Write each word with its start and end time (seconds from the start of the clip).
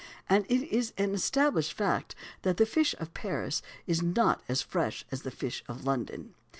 And 0.27 0.47
it 0.49 0.63
is 0.75 0.93
an 0.97 1.13
established 1.13 1.73
fact 1.73 2.15
that 2.41 2.57
the 2.57 2.65
fish 2.65 2.95
of 2.97 3.13
Paris 3.13 3.61
is 3.85 4.01
not 4.01 4.41
as 4.49 4.63
fresh 4.63 5.05
as 5.11 5.21
the 5.21 5.29
fish 5.29 5.63
of 5.67 5.85
London. 5.85 6.33